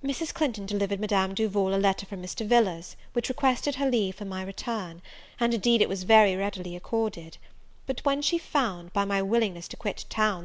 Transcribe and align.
Mrs. 0.00 0.32
Clinton 0.32 0.64
delivered 0.64 1.00
Madame 1.00 1.34
Duval 1.34 1.74
a 1.74 1.74
letter 1.76 2.06
from 2.06 2.22
Mr. 2.22 2.46
Villars, 2.46 2.94
which 3.14 3.28
requested 3.28 3.74
her 3.74 3.90
leave 3.90 4.14
for 4.14 4.24
my 4.24 4.44
return; 4.44 5.02
and, 5.40 5.52
indeed, 5.52 5.82
it 5.82 5.88
was 5.88 6.04
very 6.04 6.36
readily 6.36 6.76
accorded: 6.76 7.36
yet, 7.88 8.04
when 8.04 8.22
she 8.22 8.38
found, 8.38 8.92
by 8.92 9.04
my 9.04 9.20
willingness 9.20 9.66
to 9.66 9.76
quit 9.76 10.04
town 10.08 10.44